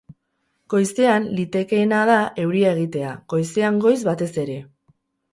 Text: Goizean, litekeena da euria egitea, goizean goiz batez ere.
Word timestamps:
Goizean, 0.73 1.25
litekeena 1.39 1.99
da 2.09 2.15
euria 2.43 2.71
egitea, 2.77 3.11
goizean 3.35 3.77
goiz 3.83 3.99
batez 4.07 4.31
ere. 4.45 4.57